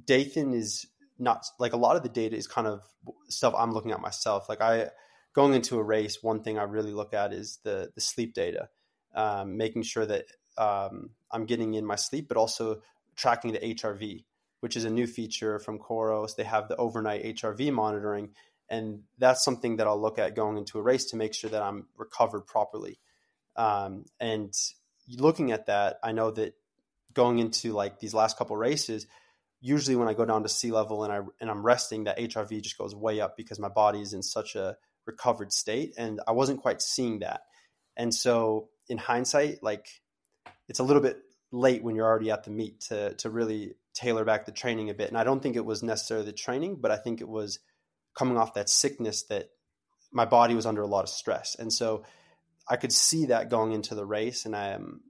[0.05, 0.85] Dathan is
[1.17, 2.81] not like a lot of the data is kind of
[3.29, 4.49] stuff I'm looking at myself.
[4.49, 4.89] Like I
[5.33, 8.69] going into a race, one thing I really look at is the the sleep data,
[9.15, 10.25] um, making sure that
[10.57, 12.81] um, I'm getting in my sleep, but also
[13.15, 14.25] tracking the HRV,
[14.61, 16.35] which is a new feature from Coros.
[16.35, 18.29] They have the overnight HRV monitoring,
[18.69, 21.61] and that's something that I'll look at going into a race to make sure that
[21.61, 22.99] I'm recovered properly.
[23.55, 24.53] Um, and
[25.09, 26.55] looking at that, I know that
[27.13, 29.07] going into like these last couple races,
[29.59, 32.61] usually when I go down to sea level and I and I'm resting, that HRV
[32.61, 36.31] just goes way up because my body is in such a recovered state, and I
[36.31, 37.41] wasn't quite seeing that.
[37.97, 39.87] And so, in hindsight, like
[40.69, 41.17] it's a little bit
[41.51, 44.93] late when you're already at the meet to to really tailor back the training a
[44.93, 45.09] bit.
[45.09, 47.59] And I don't think it was necessarily the training, but I think it was
[48.17, 49.49] coming off that sickness that
[50.11, 51.55] my body was under a lot of stress.
[51.55, 52.03] And so
[52.67, 54.45] I could see that going into the race.
[54.45, 55.01] And I am,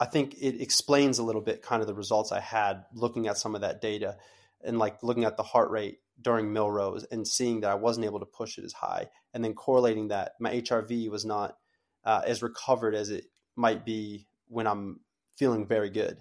[0.00, 3.38] I think it explains a little bit kind of the results I had looking at
[3.38, 4.16] some of that data
[4.64, 8.20] and like looking at the heart rate during Millrose and seeing that I wasn't able
[8.20, 11.56] to push it as high and then correlating that my HRV was not
[12.04, 15.00] uh, as recovered as it might be when I'm
[15.36, 16.18] feeling very good.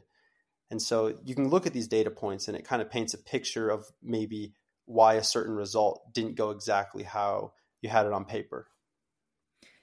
[0.71, 3.17] And so you can look at these data points and it kind of paints a
[3.17, 4.53] picture of maybe
[4.85, 8.67] why a certain result didn't go exactly how you had it on paper.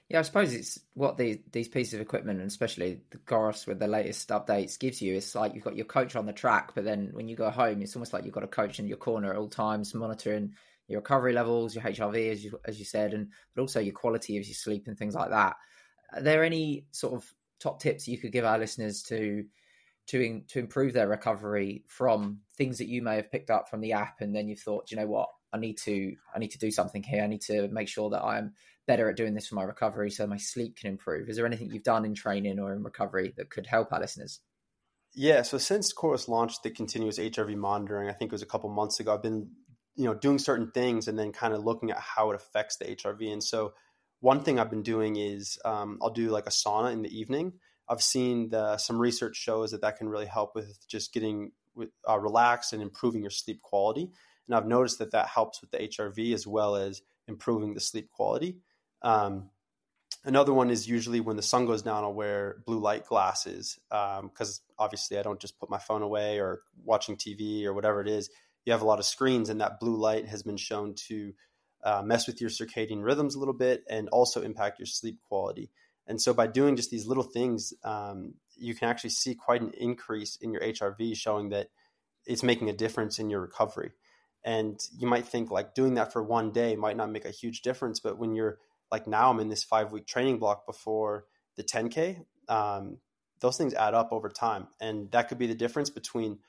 [0.09, 3.77] Yeah, I suppose it's what the, these pieces of equipment, and especially the Coros with
[3.77, 5.15] the latest updates, gives you.
[5.15, 7.83] It's like you've got your coach on the track, but then when you go home,
[7.83, 10.55] it's almost like you've got a coach in your corner at all times, monitoring
[10.87, 14.37] your recovery levels, your HRV, as you as you said, and but also your quality
[14.37, 15.55] of your sleep and things like that.
[16.13, 19.45] Are there any sort of top tips you could give our listeners to
[20.09, 23.81] to in, to improve their recovery from things that you may have picked up from
[23.81, 26.57] the app, and then you've thought, you know what, I need to I need to
[26.57, 27.23] do something here.
[27.23, 28.53] I need to make sure that I'm
[28.87, 31.29] better at doing this for my recovery, so my sleep can improve.
[31.29, 34.39] Is there anything you've done in training or in recovery that could help our listeners?
[35.13, 38.69] Yeah, so since Coros launched the continuous HRV monitoring, I think it was a couple
[38.69, 39.49] months ago, I've been
[39.95, 42.85] you know doing certain things and then kind of looking at how it affects the
[42.85, 43.31] HRV.
[43.31, 43.73] And so
[44.21, 47.53] one thing I've been doing is um, I'll do like a sauna in the evening
[47.89, 51.51] I've seen the, some research shows that that can really help with just getting
[52.07, 54.09] uh, relaxed and improving your sleep quality.
[54.47, 58.09] And I've noticed that that helps with the HRV as well as improving the sleep
[58.11, 58.57] quality.
[59.01, 59.49] Um,
[60.23, 64.61] another one is usually when the sun goes down, I'll wear blue light glasses because
[64.61, 68.07] um, obviously I don't just put my phone away or watching TV or whatever it
[68.07, 68.29] is.
[68.65, 71.33] You have a lot of screens, and that blue light has been shown to
[71.83, 75.71] uh, mess with your circadian rhythms a little bit and also impact your sleep quality.
[76.09, 79.71] And so by doing just these little things, um, you can actually see quite an
[79.77, 81.67] increase in your HRV, showing that
[82.25, 83.91] it's making a difference in your recovery.
[84.43, 87.61] And you might think like doing that for one day might not make a huge
[87.61, 88.57] difference, but when you're
[88.91, 92.25] like now, I'm in this five week training block before the 10K.
[92.47, 92.97] Um,
[93.39, 96.39] those things add up over time, and that could be the difference between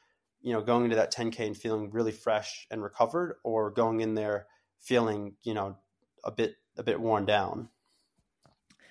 [0.40, 4.14] you know going into that 10K and feeling really fresh and recovered, or going in
[4.14, 4.46] there
[4.79, 5.77] feeling you know
[6.25, 7.68] a bit a bit worn down.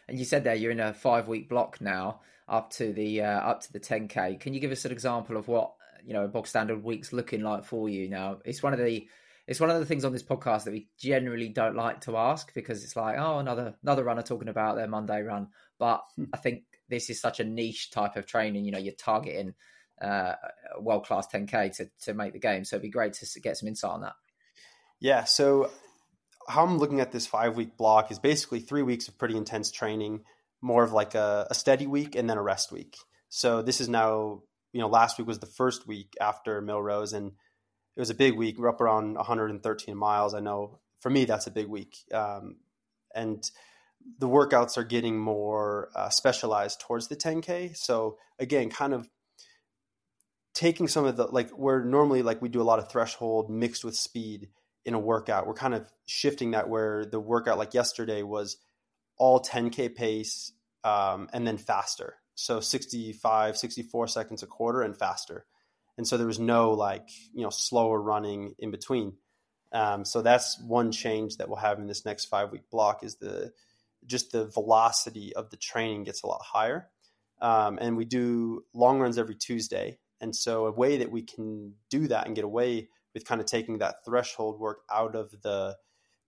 [0.10, 3.40] And you said there you're in a five week block now up to the uh,
[3.40, 4.40] up to the 10k.
[4.40, 7.42] Can you give us an example of what you know a bog standard week's looking
[7.42, 8.40] like for you now?
[8.44, 9.08] It's one of the
[9.48, 12.54] it's one of the things on this podcast that we generally don't like to ask
[12.54, 16.26] because it's like oh another another runner talking about their Monday run, but hmm.
[16.34, 18.66] I think this is such a niche type of training.
[18.66, 19.54] You know, you're targeting
[20.02, 20.34] uh,
[20.80, 23.68] world class 10k to to make the game, so it'd be great to get some
[23.68, 24.14] insight on that.
[25.00, 25.70] Yeah, so
[26.50, 29.70] how I'm looking at this five week block is basically three weeks of pretty intense
[29.70, 30.22] training,
[30.62, 32.98] more of like a, a steady week and then a rest week.
[33.30, 34.42] So this is now,
[34.74, 37.34] you know, last week was the first week after Millrose and
[37.96, 38.58] it was a big week.
[38.58, 40.34] We're up around 113 miles.
[40.34, 41.98] I know for me, that's a big week.
[42.12, 42.58] Um,
[43.14, 43.50] and
[44.18, 47.78] the workouts are getting more uh, specialized towards the 10K.
[47.78, 49.08] So again, kind of
[50.56, 53.86] taking some of the, like where normally like we do a lot of threshold mixed
[53.86, 54.50] with speed
[54.86, 55.48] in a workout.
[55.48, 58.58] We're kind of shifting that where the workout like yesterday was
[59.18, 60.52] all 10k pace
[60.84, 62.16] um, and then faster.
[62.36, 65.46] So 65, 64 seconds a quarter and faster.
[65.98, 69.18] And so there was no like, you know, slower running in between.
[69.74, 73.16] Um, so that's one change that we'll have in this next five week block is
[73.16, 73.52] the
[74.06, 76.88] just the velocity of the training gets a lot higher.
[77.42, 80.00] Um, and we do long runs every Tuesday.
[80.22, 83.48] And so a way that we can do that and get away with kind of
[83.48, 85.78] taking that threshold work out of the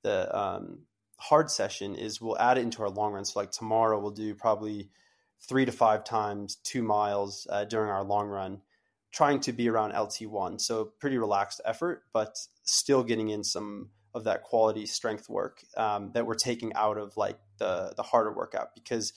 [0.03, 0.79] the um,
[1.19, 3.25] hard session is we'll add it into our long run.
[3.25, 4.89] So like tomorrow we'll do probably
[5.47, 8.61] three to five times two miles uh, during our long run,
[9.11, 10.59] trying to be around LT1.
[10.59, 16.11] So pretty relaxed effort, but still getting in some of that quality strength work um,
[16.13, 19.13] that we're taking out of like the the harder workout because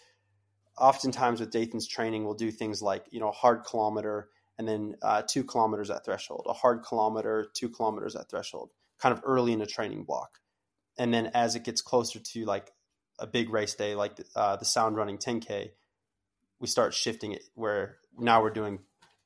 [0.79, 5.23] oftentimes with Dathan's training we'll do things like you know hard kilometer and then uh,
[5.23, 9.61] two kilometers at threshold, a hard kilometer, two kilometers at threshold, kind of early in
[9.61, 10.41] a training block.
[10.97, 12.73] And then as it gets closer to like
[13.19, 15.71] a big race day, like uh, the sound running 10K,
[16.61, 18.81] we start shifting it where now we're doing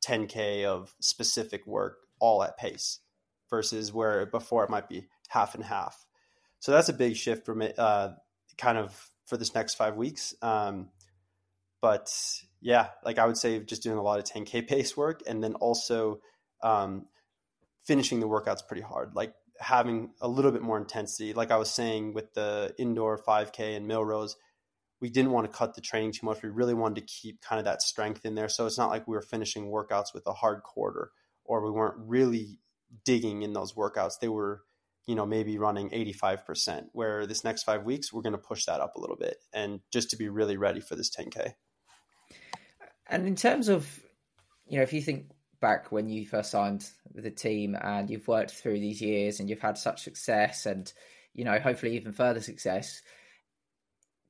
[0.07, 3.01] 10K of specific work all at pace
[3.51, 6.07] versus where before it might be half and half.
[6.61, 8.13] So that's a big shift from it, uh,
[8.57, 10.35] kind of for this next five weeks.
[10.43, 10.89] Um,
[11.81, 12.13] but
[12.61, 15.55] yeah, like I would say just doing a lot of 10K pace work and then
[15.55, 16.21] also
[16.63, 17.07] um,
[17.85, 21.33] finishing the workouts pretty hard, like having a little bit more intensity.
[21.33, 24.35] Like I was saying with the indoor 5K and Millrose,
[25.01, 26.43] we didn't want to cut the training too much.
[26.43, 28.49] We really wanted to keep kind of that strength in there.
[28.49, 31.11] So it's not like we were finishing workouts with a hard quarter
[31.45, 32.59] or we weren't really
[33.05, 34.15] digging in those workouts.
[34.21, 34.63] They were,
[35.07, 38.81] you know, maybe running 85%, where this next five weeks, we're going to push that
[38.81, 41.55] up a little bit and just to be really ready for this 10K.
[43.09, 43.89] And in terms of,
[44.67, 48.29] you know, if you think back when you first signed with the team and you've
[48.29, 50.93] worked through these years and you've had such success and,
[51.35, 53.03] you know, hopefully even further success,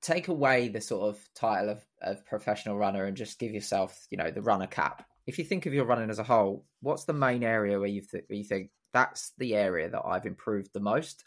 [0.00, 4.16] take away the sort of title of, of professional runner and just give yourself, you
[4.16, 5.04] know, the runner cap.
[5.26, 8.00] If you think of your running as a whole, what's the main area where you,
[8.00, 11.24] th- where you think that's the area that I've improved the most?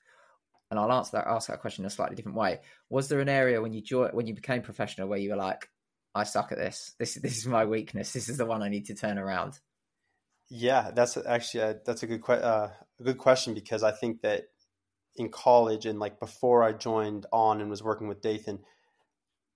[0.71, 2.61] And I'll answer that ask that question in a slightly different way.
[2.89, 5.67] Was there an area when you joined when you became professional where you were like,
[6.13, 6.93] I suck at this.
[7.00, 8.13] This this is my weakness.
[8.13, 9.60] This is the one I need to turn around.
[10.50, 12.69] Yeah, that's actually a, that's a good que- uh,
[13.00, 14.43] a good question because I think that
[15.15, 18.60] in college and like before I joined on and was working with Dathan,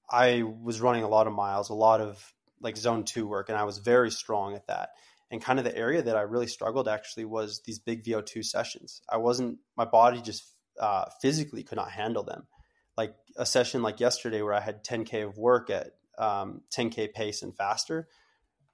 [0.09, 3.57] I was running a lot of miles, a lot of like zone two work, and
[3.57, 4.91] I was very strong at that.
[5.31, 9.01] And kind of the area that I really struggled actually was these big VO2 sessions.
[9.09, 12.47] I wasn't, my body just uh, physically could not handle them.
[12.95, 17.41] Like a session like yesterday where I had 10K of work at um, 10k pace
[17.41, 18.07] and faster.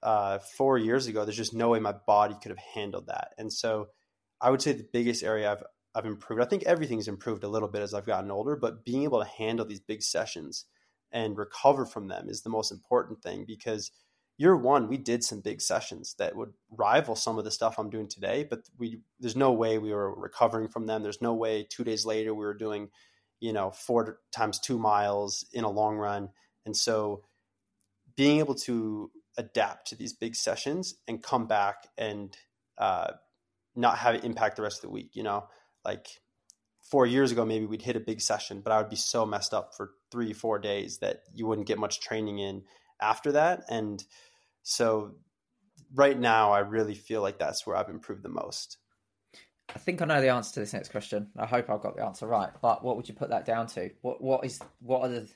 [0.02, 3.28] Uh, four years ago, there's just no way my body could have handled that.
[3.38, 3.88] And so,
[4.40, 5.62] I would say the biggest area I've
[5.94, 6.42] I've improved.
[6.42, 9.28] I think everything's improved a little bit as I've gotten older, but being able to
[9.28, 10.64] handle these big sessions
[11.12, 13.90] and recover from them is the most important thing because
[14.38, 17.90] year one we did some big sessions that would rival some of the stuff I'm
[17.90, 21.02] doing today, but we there's no way we were recovering from them.
[21.02, 22.88] There's no way two days later we were doing,
[23.40, 26.30] you know, four times two miles in a long run.
[26.64, 27.24] And so
[28.16, 32.36] being able to adapt to these big sessions and come back and
[32.78, 33.12] uh,
[33.74, 35.10] not have it impact the rest of the week.
[35.14, 35.46] You know,
[35.84, 36.06] like
[36.90, 39.54] four years ago, maybe we'd hit a big session, but I would be so messed
[39.54, 42.64] up for three, four days that you wouldn't get much training in
[43.00, 43.62] after that.
[43.68, 44.02] And
[44.62, 45.14] so
[45.94, 48.78] right now, I really feel like that's where I've improved the most.
[49.74, 51.28] I think I know the answer to this next question.
[51.36, 52.50] I hope I've got the answer right.
[52.60, 53.90] But what would you put that down to?
[54.02, 55.28] What what is what are the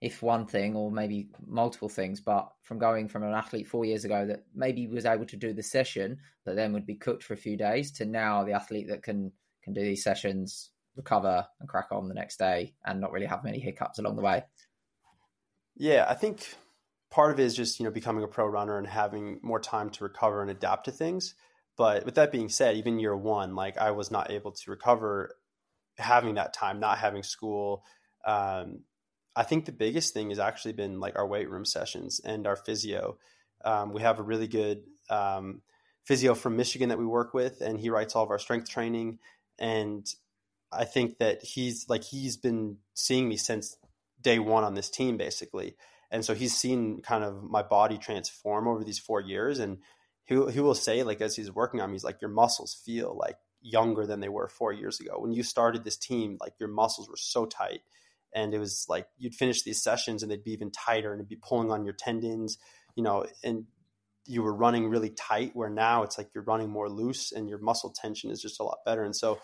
[0.00, 4.04] if one thing or maybe multiple things, but from going from an athlete four years
[4.04, 7.34] ago that maybe was able to do the session, but then would be cooked for
[7.34, 9.32] a few days, to now the athlete that can
[9.62, 13.42] can do these sessions, recover and crack on the next day, and not really have
[13.42, 14.44] many hiccups along the way.
[15.76, 16.54] Yeah, I think
[17.10, 19.90] part of it is just you know becoming a pro runner and having more time
[19.90, 21.34] to recover and adapt to things.
[21.76, 25.36] But with that being said, even year one, like I was not able to recover
[25.98, 27.84] having that time, not having school.
[28.26, 28.80] Um,
[29.36, 32.56] I think the biggest thing has actually been like our weight room sessions and our
[32.56, 33.18] physio.
[33.64, 35.60] Um, we have a really good um,
[36.04, 39.18] physio from Michigan that we work with, and he writes all of our strength training.
[39.58, 40.06] And
[40.72, 43.76] I think that he's like he's been seeing me since
[44.22, 45.76] day one on this team, basically.
[46.10, 49.78] And so he's seen kind of my body transform over these four years, and
[50.24, 53.14] he he will say like as he's working on me, he's like your muscles feel
[53.14, 55.18] like younger than they were four years ago.
[55.18, 57.82] When you started this team, like your muscles were so tight
[58.34, 61.28] and it was like you'd finish these sessions and they'd be even tighter and it'd
[61.28, 62.58] be pulling on your tendons
[62.94, 63.64] you know and
[64.26, 67.58] you were running really tight where now it's like you're running more loose and your
[67.58, 69.04] muscle tension is just a lot better.
[69.04, 69.38] And so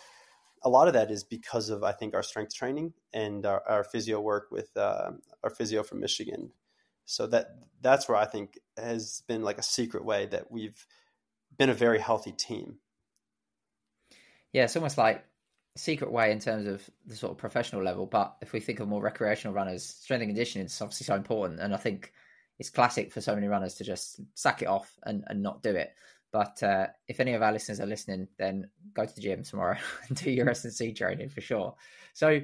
[0.64, 3.84] a lot of that is because of i think our strength training and our, our
[3.84, 5.10] physio work with uh,
[5.42, 6.52] our physio from michigan.
[7.04, 7.48] So that
[7.80, 10.86] that's where i think has been like a secret way that we've
[11.56, 12.76] been a very healthy team.
[14.52, 15.24] Yeah it's almost like
[15.76, 18.06] secret way in terms of the sort of professional level.
[18.06, 21.60] But if we think of more recreational runners, strength and conditioning is obviously so important.
[21.60, 22.12] And I think
[22.58, 25.70] it's classic for so many runners to just sack it off and, and not do
[25.70, 25.92] it.
[26.32, 29.76] But uh, if any of our listeners are listening, then go to the gym tomorrow
[30.08, 31.74] and do your S and C training for sure.
[32.14, 32.40] So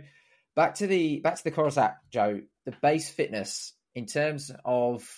[0.54, 2.40] back to the back to the Coros app, Joe.
[2.66, 5.08] The base fitness in terms of,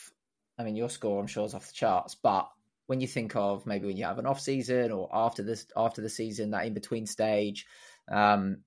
[0.56, 2.48] I mean, your score I'm sure is off the charts, but
[2.86, 6.00] when you think of maybe when you have an off season or after this after
[6.00, 7.66] the season, that in between stage,
[8.08, 8.58] um,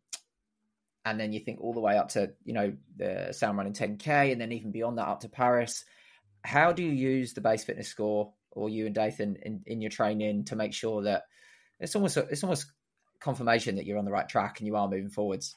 [1.06, 4.32] and then you think all the way up to you know the sound running 10k,
[4.32, 5.86] and then even beyond that up to Paris.
[6.44, 9.92] How do you use the base fitness score, or you and Dathan in, in your
[9.92, 11.24] training to make sure that
[11.80, 12.68] it's almost it's almost
[13.20, 15.56] confirmation that you're on the right track and you are moving forwards?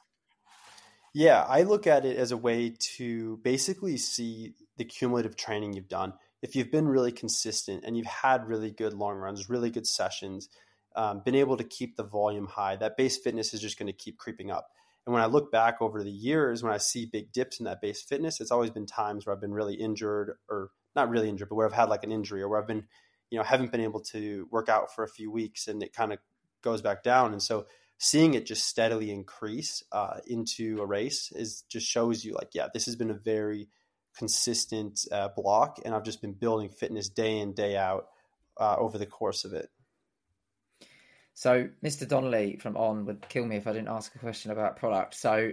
[1.13, 5.89] Yeah, I look at it as a way to basically see the cumulative training you've
[5.89, 6.13] done.
[6.43, 10.49] If you've been really consistent and you've had really good long runs, really good sessions,
[10.97, 13.93] um, been able to keep the volume high, that base fitness is just going to
[13.93, 14.69] keep creeping up.
[15.07, 17.81] And when I look back over the years, when I see big dips in that
[17.81, 21.49] base fitness, it's always been times where I've been really injured or not really injured,
[21.49, 22.87] but where I've had like an injury or where I've been,
[23.31, 26.13] you know, haven't been able to work out for a few weeks and it kind
[26.13, 26.19] of
[26.63, 27.33] goes back down.
[27.33, 27.67] And so
[27.99, 32.67] seeing it just steadily increase uh, into a race is just shows you like, yeah,
[32.75, 33.69] this has been a very
[34.17, 35.79] consistent uh, block.
[35.85, 38.07] And I've just been building fitness day in, day out
[38.59, 39.69] uh, over the course of it.
[41.37, 42.09] So Mr.
[42.09, 45.15] Donnelly from On would kill me if I didn't ask a question about product.
[45.15, 45.53] So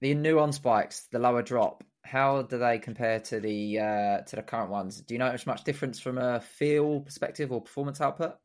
[0.00, 4.36] the new On spikes, the lower drop, how do they compare to the uh, to
[4.36, 5.00] the current ones?
[5.00, 8.36] Do you notice much difference from a feel perspective or performance output?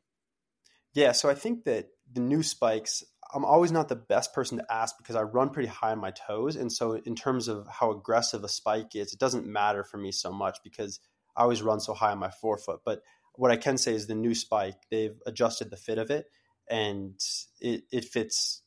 [0.92, 4.66] Yeah, so I think that the new spikes, I'm always not the best person to
[4.68, 7.92] ask because I run pretty high on my toes, and so in terms of how
[7.92, 10.98] aggressive a spike is, it doesn't matter for me so much because
[11.36, 12.80] I always run so high on my forefoot.
[12.84, 13.02] But
[13.36, 16.26] what I can say is the new spike, they've adjusted the fit of it
[16.70, 17.20] and
[17.60, 18.62] it, it fits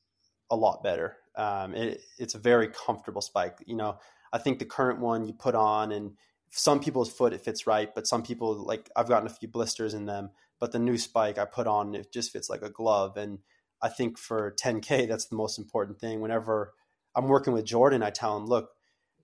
[0.52, 1.18] a lot better.
[1.36, 3.58] Um, it, it's a very comfortable spike.
[3.66, 3.98] You know,
[4.32, 6.12] I think the current one you put on, and
[6.52, 9.94] some people's foot it fits right, but some people like I've gotten a few blisters
[9.94, 10.30] in them.
[10.60, 13.18] But the new spike I put on, it just fits like a glove.
[13.18, 13.40] And
[13.82, 16.22] I think for 10k, that's the most important thing.
[16.22, 16.74] Whenever
[17.16, 18.70] I'm working with Jordan, I tell him, look,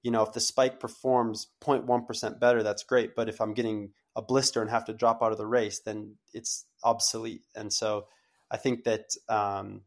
[0.02, 3.16] you know, if the spike performs 0.1% better, that's great.
[3.16, 6.16] But if I'm getting a blister and have to drop out of the race, then
[6.34, 7.44] it's obsolete.
[7.56, 8.08] And so
[8.52, 9.82] I think that um,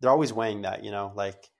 [0.00, 1.50] they're always weighing that, you know, like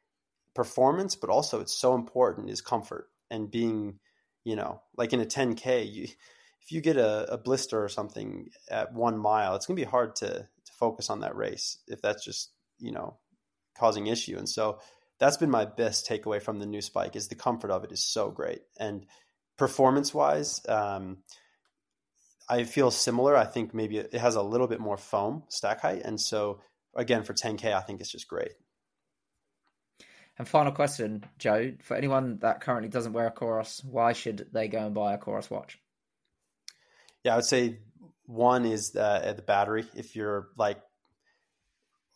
[0.55, 3.99] performance, but also it's so important is comfort and being,
[4.45, 8.49] you know, like in a 10K, you, if you get a, a blister or something
[8.71, 12.00] at one mile, it's going to be hard to, to focus on that race if
[12.00, 13.19] that's just, you know,
[13.77, 14.38] causing issue.
[14.38, 14.79] And so
[15.19, 18.02] that's been my best takeaway from the new spike is the comfort of it is
[18.02, 18.63] so great.
[18.79, 19.07] And
[19.57, 21.19] performance wise, um,
[22.49, 23.37] I feel similar.
[23.37, 26.61] I think maybe it has a little bit more foam stack height, and so
[26.95, 28.53] again for 10k, I think it's just great.
[30.37, 34.67] And final question, Joe, for anyone that currently doesn't wear a Coros, why should they
[34.67, 35.79] go and buy a Coros watch?
[37.23, 37.79] Yeah, I would say
[38.27, 39.87] one is the, the battery.
[39.95, 40.81] If you're like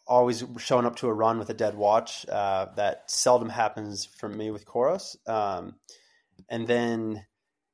[0.07, 4.29] always showing up to a run with a dead watch, uh, that seldom happens for
[4.29, 5.17] me with Coros.
[5.29, 5.77] Um,
[6.49, 7.25] and then,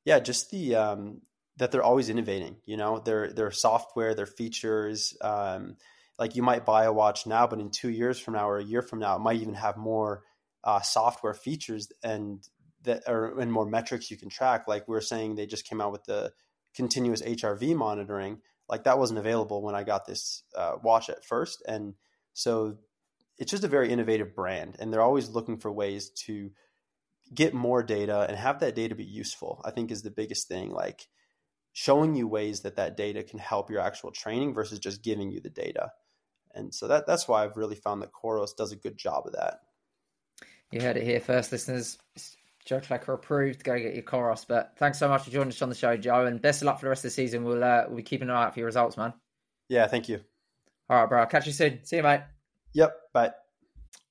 [0.03, 1.21] yeah, just the um,
[1.57, 2.57] that they're always innovating.
[2.65, 5.15] You know, their their software, their features.
[5.21, 5.77] Um,
[6.17, 8.63] like you might buy a watch now, but in two years from now or a
[8.63, 10.23] year from now, it might even have more
[10.63, 12.47] uh, software features and
[12.83, 14.67] that are and more metrics you can track.
[14.67, 16.31] Like we are saying, they just came out with the
[16.75, 18.41] continuous HRV monitoring.
[18.69, 21.93] Like that wasn't available when I got this uh, watch at first, and
[22.33, 22.77] so
[23.37, 26.51] it's just a very innovative brand, and they're always looking for ways to
[27.33, 29.61] get more data and have that data be useful.
[29.65, 30.71] I think is the biggest thing.
[30.71, 31.07] Like
[31.77, 35.41] showing you ways that that data can help your actual training versus just giving you
[35.41, 35.91] the data.
[36.53, 39.33] And so that that's why I've really found that Coros does a good job of
[39.33, 39.59] that.
[40.71, 41.97] You heard it here first, listeners.
[42.63, 43.65] Joe Klecker approved.
[43.65, 44.45] Go get your Coros.
[44.47, 46.79] But thanks so much for joining us on the show, Joe, and best of luck
[46.79, 47.43] for the rest of the season.
[47.43, 49.13] We'll uh, we'll be keeping an eye out for your results, man.
[49.67, 50.21] Yeah, thank you.
[50.89, 51.19] All right, bro.
[51.19, 51.83] I'll catch you soon.
[51.83, 52.21] See you, mate.
[52.71, 52.95] Yep.
[53.11, 53.31] Bye.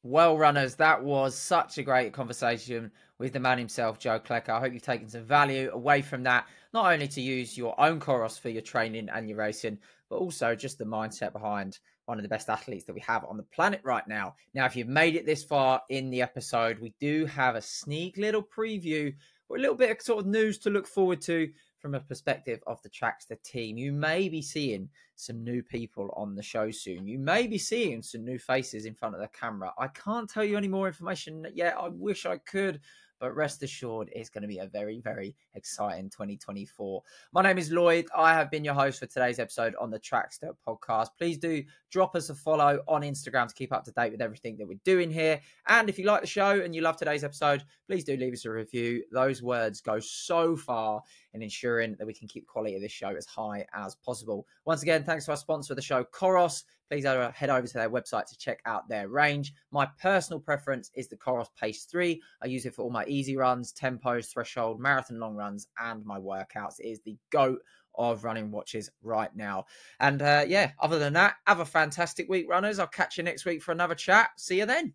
[0.02, 4.50] Well, runners, that was such a great conversation with the man himself, Joe Klecker.
[4.50, 8.00] I hope you've taken some value away from that, not only to use your own
[8.00, 9.78] Coros for your training and your racing,
[10.10, 13.36] but also just the mindset behind one of the best athletes that we have on
[13.36, 14.34] the planet right now.
[14.52, 18.16] Now, if you've made it this far in the episode, we do have a sneak
[18.18, 19.14] little preview
[19.48, 22.60] or a little bit of sort of news to look forward to from a perspective
[22.66, 23.76] of the Trackstaa team.
[23.76, 27.06] You may be seeing some new people on the show soon.
[27.06, 29.72] You may be seeing some new faces in front of the camera.
[29.78, 31.76] I can't tell you any more information yet.
[31.78, 32.80] I wish I could,
[33.24, 37.02] but rest assured, it's going to be a very, very exciting 2024.
[37.32, 38.04] My name is Lloyd.
[38.14, 41.08] I have been your host for today's episode on the Trackstaa podcast.
[41.16, 44.58] Please do drop us a follow on Instagram to keep up to date with everything
[44.58, 45.40] that we're doing here.
[45.68, 48.44] And if you like the show and you love today's episode, please do leave us
[48.44, 49.02] a review.
[49.10, 51.00] Those words go so far
[51.32, 54.46] in ensuring that we can keep quality of this show as high as possible.
[54.66, 57.90] Once again, thanks to our sponsor of the show, Coros please head over to their
[57.90, 59.52] website to check out their range.
[59.70, 62.20] My personal preference is the Coros Pace 3.
[62.42, 66.18] I use it for all my easy runs, tempos, threshold, marathon long runs, and my
[66.18, 66.80] workouts.
[66.80, 67.58] It is the GOAT
[67.96, 69.66] of running watches right now.
[70.00, 72.78] And uh, yeah, other than that, have a fantastic week, runners.
[72.78, 74.30] I'll catch you next week for another chat.
[74.36, 74.94] See you then.